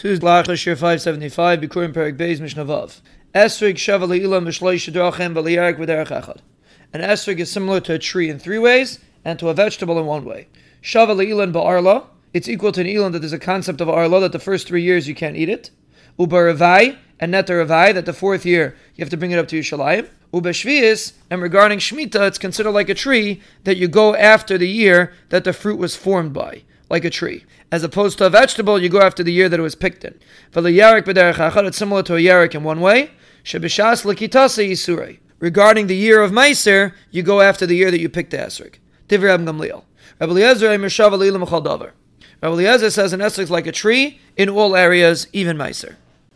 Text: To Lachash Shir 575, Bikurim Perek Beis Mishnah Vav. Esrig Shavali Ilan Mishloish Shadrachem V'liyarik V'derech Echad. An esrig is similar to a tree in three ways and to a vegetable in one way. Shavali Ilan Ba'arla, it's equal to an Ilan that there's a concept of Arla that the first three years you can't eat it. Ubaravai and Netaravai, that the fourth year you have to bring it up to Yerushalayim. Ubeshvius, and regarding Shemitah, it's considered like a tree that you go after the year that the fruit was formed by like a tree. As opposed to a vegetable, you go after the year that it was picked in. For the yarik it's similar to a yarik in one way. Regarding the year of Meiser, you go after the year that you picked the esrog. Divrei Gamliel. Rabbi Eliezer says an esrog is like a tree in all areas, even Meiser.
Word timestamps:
To 0.00 0.18
Lachash 0.18 0.56
Shir 0.56 0.76
575, 0.76 1.60
Bikurim 1.60 1.92
Perek 1.92 2.16
Beis 2.16 2.40
Mishnah 2.40 2.64
Vav. 2.64 3.02
Esrig 3.34 3.74
Shavali 3.74 4.22
Ilan 4.22 4.46
Mishloish 4.46 4.90
Shadrachem 4.90 5.34
V'liyarik 5.34 5.76
V'derech 5.76 6.06
Echad. 6.06 6.38
An 6.94 7.02
esrig 7.02 7.38
is 7.38 7.52
similar 7.52 7.80
to 7.80 7.92
a 7.92 7.98
tree 7.98 8.30
in 8.30 8.38
three 8.38 8.56
ways 8.56 9.00
and 9.26 9.38
to 9.38 9.50
a 9.50 9.52
vegetable 9.52 9.98
in 9.98 10.06
one 10.06 10.24
way. 10.24 10.48
Shavali 10.82 11.26
Ilan 11.26 11.52
Ba'arla, 11.52 12.06
it's 12.32 12.48
equal 12.48 12.72
to 12.72 12.80
an 12.80 12.86
Ilan 12.86 13.12
that 13.12 13.18
there's 13.18 13.34
a 13.34 13.38
concept 13.38 13.82
of 13.82 13.90
Arla 13.90 14.20
that 14.20 14.32
the 14.32 14.38
first 14.38 14.66
three 14.66 14.82
years 14.82 15.06
you 15.06 15.14
can't 15.14 15.36
eat 15.36 15.50
it. 15.50 15.70
Ubaravai 16.18 16.96
and 17.20 17.34
Netaravai, 17.34 17.92
that 17.92 18.06
the 18.06 18.14
fourth 18.14 18.46
year 18.46 18.74
you 18.94 19.02
have 19.02 19.10
to 19.10 19.18
bring 19.18 19.32
it 19.32 19.38
up 19.38 19.48
to 19.48 19.60
Yerushalayim. 19.60 20.08
Ubeshvius, 20.32 21.12
and 21.28 21.42
regarding 21.42 21.78
Shemitah, 21.78 22.26
it's 22.26 22.38
considered 22.38 22.70
like 22.70 22.88
a 22.88 22.94
tree 22.94 23.42
that 23.64 23.76
you 23.76 23.86
go 23.86 24.14
after 24.14 24.56
the 24.56 24.66
year 24.66 25.12
that 25.28 25.44
the 25.44 25.52
fruit 25.52 25.78
was 25.78 25.94
formed 25.94 26.32
by 26.32 26.62
like 26.90 27.04
a 27.04 27.10
tree. 27.10 27.44
As 27.72 27.82
opposed 27.84 28.18
to 28.18 28.26
a 28.26 28.30
vegetable, 28.30 28.78
you 28.78 28.88
go 28.88 29.00
after 29.00 29.22
the 29.22 29.32
year 29.32 29.48
that 29.48 29.60
it 29.60 29.62
was 29.62 29.76
picked 29.76 30.04
in. 30.04 30.18
For 30.50 30.60
the 30.60 30.70
yarik 30.70 31.06
it's 31.66 31.78
similar 31.78 32.02
to 32.02 32.16
a 32.16 32.18
yarik 32.18 32.54
in 32.54 32.64
one 32.64 32.80
way. 32.80 33.12
Regarding 35.38 35.86
the 35.86 35.96
year 35.96 36.22
of 36.22 36.30
Meiser, 36.32 36.92
you 37.10 37.22
go 37.22 37.40
after 37.40 37.64
the 37.64 37.76
year 37.76 37.90
that 37.90 38.00
you 38.00 38.08
picked 38.10 38.32
the 38.32 38.36
esrog. 38.36 38.74
Divrei 39.08 39.38
Gamliel. 39.38 39.84
Rabbi 40.20 40.32
Eliezer 42.52 42.90
says 42.90 43.12
an 43.12 43.20
esrog 43.20 43.38
is 43.44 43.50
like 43.50 43.66
a 43.66 43.72
tree 43.72 44.20
in 44.36 44.48
all 44.50 44.76
areas, 44.76 45.28
even 45.32 45.56
Meiser. 45.56 45.96